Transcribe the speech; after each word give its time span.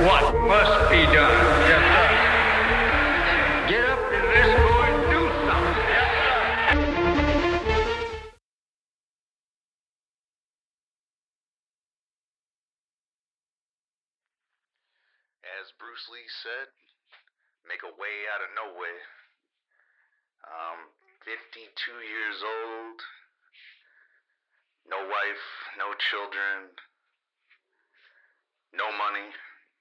what 0.00 0.32
must 0.48 0.88
be 0.88 1.04
done. 1.12 1.44
Yes, 1.68 1.84
sir. 1.92 2.08
Get 3.68 3.84
up 3.84 4.00
and 4.00 4.26
let's 4.32 4.54
go 4.56 4.72
and 4.80 4.98
do 5.12 5.22
something. 5.44 5.88
Yes, 5.92 6.08
sir. 6.16 6.40
As 15.60 15.66
Bruce 15.76 16.06
Lee 16.08 16.30
said, 16.48 16.72
make 17.68 17.84
a 17.84 17.92
way 18.00 18.24
out 18.32 18.40
of 18.40 18.48
nowhere. 18.56 19.04
Um, 20.48 20.80
52 21.28 21.60
years 22.00 22.38
old, 22.40 22.98
no 24.88 24.96
wife, 24.96 25.46
no 25.76 25.92
children, 26.08 26.72
no 28.72 28.88
money. 28.96 29.28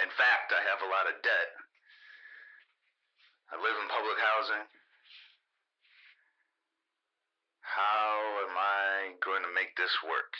In 0.00 0.08
fact, 0.16 0.48
I 0.56 0.64
have 0.64 0.80
a 0.80 0.88
lot 0.88 1.12
of 1.12 1.20
debt. 1.20 1.50
I 3.52 3.60
live 3.60 3.76
in 3.76 3.88
public 3.92 4.16
housing. 4.16 4.64
How 7.60 8.48
am 8.48 8.56
I 8.56 9.12
going 9.20 9.44
to 9.44 9.52
make 9.52 9.76
this 9.76 9.92
work? 10.00 10.32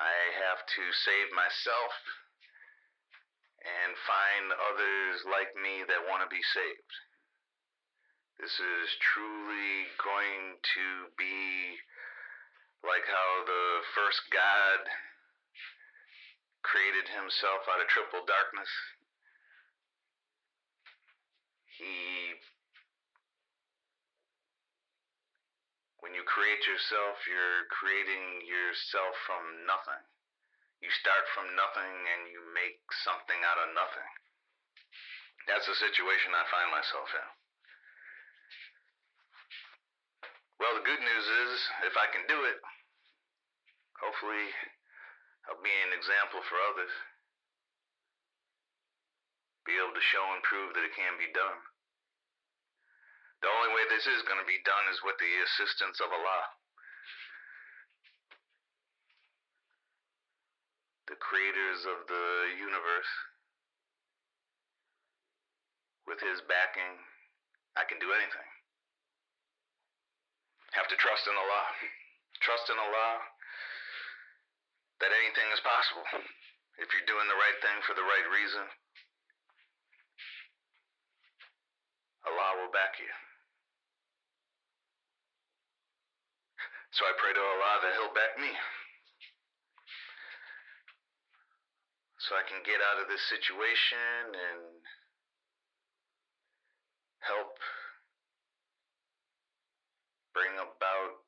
I 0.00 0.16
have 0.48 0.64
to 0.64 0.84
save 1.06 1.28
myself 1.36 1.92
and 3.60 3.92
find 4.08 4.44
others 4.72 5.28
like 5.28 5.52
me 5.60 5.84
that 5.86 6.08
want 6.08 6.24
to 6.24 6.32
be 6.32 6.42
saved. 6.42 6.92
This 8.40 8.50
is 8.50 8.88
truly 9.14 9.92
going 10.00 10.56
to 10.56 10.88
be 11.20 11.78
like 12.82 13.06
how 13.06 13.30
the 13.44 13.66
first 13.92 14.24
God 14.32 15.13
created 16.64 17.06
himself 17.12 17.68
out 17.68 17.78
of 17.78 17.86
triple 17.92 18.24
darkness. 18.24 18.72
He 21.76 22.34
when 26.00 26.12
you 26.12 26.24
create 26.28 26.60
yourself, 26.68 27.16
you're 27.24 27.64
creating 27.72 28.44
yourself 28.44 29.16
from 29.24 29.64
nothing. 29.64 30.04
You 30.84 30.92
start 31.00 31.24
from 31.32 31.48
nothing 31.56 31.94
and 32.12 32.28
you 32.28 32.44
make 32.52 32.76
something 33.04 33.40
out 33.40 33.56
of 33.56 33.72
nothing. 33.72 34.10
That's 35.48 35.64
the 35.64 35.76
situation 35.80 36.36
I 36.36 36.44
find 36.52 36.68
myself 36.68 37.08
in. 37.08 37.28
Well, 40.60 40.76
the 40.76 40.84
good 40.84 41.00
news 41.00 41.26
is, 41.48 41.56
if 41.88 41.96
I 41.96 42.08
can 42.12 42.24
do 42.28 42.36
it, 42.52 42.60
hopefully 43.96 44.48
I'll 45.48 45.60
be 45.60 45.72
an 45.84 45.92
example 45.92 46.40
for 46.48 46.56
others. 46.72 46.92
Be 49.68 49.76
able 49.76 49.96
to 49.96 50.10
show 50.12 50.24
and 50.32 50.44
prove 50.44 50.72
that 50.76 50.84
it 50.84 50.96
can 50.96 51.16
be 51.20 51.28
done. 51.32 51.60
The 53.44 53.52
only 53.52 53.76
way 53.76 53.84
this 53.92 54.08
is 54.08 54.24
going 54.24 54.40
to 54.40 54.48
be 54.48 54.60
done 54.64 54.88
is 54.88 55.04
with 55.04 55.20
the 55.20 55.32
assistance 55.44 56.00
of 56.00 56.08
Allah. 56.08 56.42
The 61.12 61.20
creators 61.20 61.84
of 61.84 62.08
the 62.08 62.28
universe. 62.56 63.12
With 66.08 66.20
his 66.24 66.40
backing, 66.48 67.00
I 67.76 67.84
can 67.84 68.00
do 68.00 68.12
anything. 68.12 68.48
Have 70.72 70.88
to 70.88 70.96
trust 70.96 71.28
in 71.28 71.36
Allah. 71.36 71.64
Trust 72.40 72.68
in 72.72 72.76
Allah 72.80 73.33
that 75.04 75.12
anything 75.20 75.52
is 75.52 75.60
possible. 75.60 76.00
If 76.80 76.88
you're 76.88 77.04
doing 77.04 77.28
the 77.28 77.36
right 77.36 77.58
thing 77.60 77.76
for 77.84 77.92
the 77.92 78.08
right 78.08 78.28
reason, 78.32 78.64
Allah 82.24 82.64
will 82.64 82.72
back 82.72 82.96
you. 82.96 83.12
So 86.96 87.04
I 87.04 87.12
pray 87.20 87.36
to 87.36 87.44
Allah 87.44 87.84
that 87.84 87.92
He'll 88.00 88.16
back 88.16 88.40
me. 88.40 88.48
So 92.24 92.32
I 92.40 92.48
can 92.48 92.64
get 92.64 92.80
out 92.80 93.04
of 93.04 93.12
this 93.12 93.20
situation 93.28 94.32
and 94.32 94.80
help 97.20 97.60
bring 100.32 100.56
about 100.56 101.23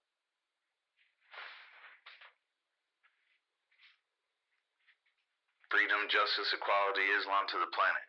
freedom, 5.87 6.11
justice, 6.11 6.51
equality, 6.51 7.07
Islam 7.15 7.47
to 7.47 7.63
the 7.63 7.71
planet. 7.71 8.07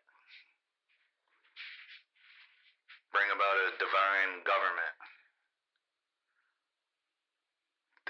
Bring 3.14 3.30
about 3.30 3.54
a 3.70 3.78
divine 3.78 4.42
government 4.42 4.98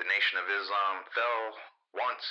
the 0.01 0.09
Nation 0.09 0.41
of 0.41 0.49
Islam 0.49 1.05
fell 1.12 1.45
once, 2.01 2.25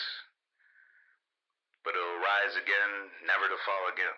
but 1.86 1.94
it'll 1.94 2.26
rise 2.26 2.58
again, 2.58 2.92
never 3.30 3.46
to 3.46 3.60
fall 3.70 3.86
again. 3.94 4.18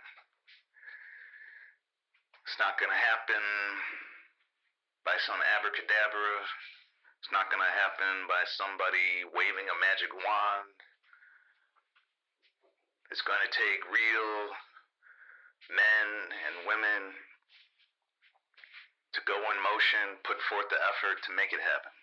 It's 2.47 2.55
not 2.55 2.79
going 2.79 2.93
to 2.93 3.03
happen 3.09 3.43
by 5.03 5.19
some 5.27 5.43
abracadabra. 5.59 6.31
It's 7.19 7.33
not 7.35 7.51
going 7.51 7.59
to 7.59 7.73
happen 7.83 8.31
by 8.31 8.47
somebody 8.55 9.27
waving 9.33 9.67
a 9.67 9.81
magic 9.83 10.13
wand. 10.13 10.71
It's 13.09 13.25
going 13.25 13.41
to 13.41 13.49
take 13.49 13.81
real 13.89 14.33
men 15.73 16.07
and 16.29 16.69
women 16.69 17.01
to 19.17 19.19
go 19.25 19.33
in 19.33 19.57
motion, 19.65 20.21
put 20.21 20.37
forth 20.45 20.69
the 20.69 20.77
effort 20.77 21.17
to 21.25 21.33
make 21.33 21.49
it 21.49 21.61
happen. 21.61 21.93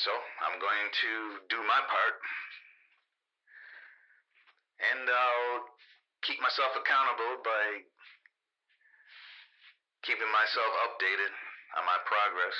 So 0.00 0.08
I'm 0.40 0.56
going 0.56 0.88
to 0.88 1.12
do 1.52 1.60
my 1.68 1.80
part. 1.84 2.16
And 4.80 5.04
I'll 5.04 5.68
keep 6.24 6.40
myself 6.40 6.72
accountable 6.72 7.44
by 7.44 7.84
keeping 10.02 10.32
myself 10.32 10.72
updated 10.88 11.32
on 11.76 11.84
my 11.84 12.00
progress 12.08 12.56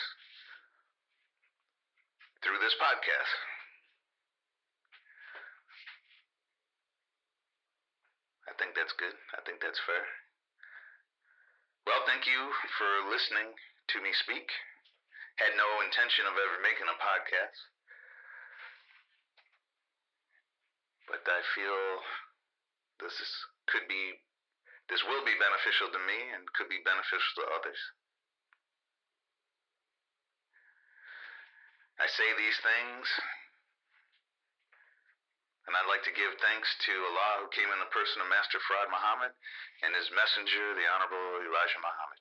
through 2.45 2.61
this 2.61 2.77
podcast. 2.77 3.33
I 8.47 8.52
think 8.63 8.79
that's 8.79 8.95
good. 8.95 9.19
I 9.35 9.43
think 9.43 9.59
that's 9.59 9.83
fair. 9.83 10.07
Well, 11.83 12.07
thank 12.07 12.31
you 12.31 12.41
for 12.79 13.11
listening 13.11 13.51
to 13.91 13.99
me 13.99 14.15
speak 14.23 14.47
had 15.43 15.59
no 15.59 15.83
intention 15.83 16.29
of 16.31 16.39
ever 16.39 16.63
making 16.63 16.87
a 16.87 16.95
podcast. 16.95 17.59
But 21.11 21.27
I 21.27 21.41
feel 21.59 21.83
this 23.03 23.19
is, 23.19 23.33
could 23.67 23.91
be, 23.91 24.23
this 24.87 25.03
will 25.03 25.27
be 25.27 25.35
beneficial 25.43 25.91
to 25.91 26.01
me 26.07 26.19
and 26.37 26.47
could 26.55 26.71
be 26.71 26.85
beneficial 26.87 27.43
to 27.43 27.51
others. 27.59 27.81
I 31.99 32.07
say 32.07 32.29
these 32.39 32.59
things, 32.63 33.07
and 35.73 35.81
I'd 35.81 35.89
like 35.89 36.05
to 36.05 36.13
give 36.13 36.37
thanks 36.37 36.69
to 36.85 36.93
Allah 36.93 37.41
who 37.41 37.49
came 37.57 37.65
in 37.73 37.81
the 37.81 37.89
person 37.89 38.21
of 38.21 38.29
Master 38.29 38.61
Fard 38.69 38.93
Muhammad 38.93 39.33
and 39.81 39.97
his 39.97 40.05
messenger, 40.13 40.77
the 40.77 40.85
Honorable 40.85 41.49
Elijah 41.49 41.81
Muhammad. 41.81 42.21